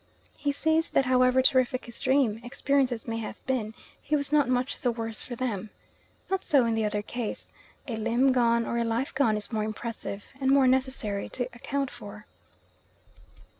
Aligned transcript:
He 0.35 0.51
sees 0.51 0.89
that 0.89 1.05
however 1.05 1.43
terrific 1.43 1.85
his 1.85 1.99
dream 1.99 2.41
experiences 2.43 3.07
may 3.07 3.17
have 3.19 3.37
been, 3.45 3.75
he 4.01 4.15
was 4.15 4.31
not 4.31 4.49
much 4.49 4.81
the 4.81 4.91
worse 4.91 5.21
for 5.21 5.35
them. 5.35 5.69
Not 6.27 6.43
so 6.43 6.65
in 6.65 6.73
the 6.73 6.85
other 6.85 7.03
case, 7.03 7.51
a 7.87 7.97
limb 7.97 8.31
gone 8.31 8.65
or 8.65 8.79
a 8.79 8.83
life 8.83 9.13
gone 9.13 9.37
is 9.37 9.51
more 9.51 9.63
impressive, 9.63 10.25
and 10.41 10.49
more 10.49 10.65
necessary 10.67 11.29
to 11.29 11.43
account 11.53 11.91
for. 11.91 12.25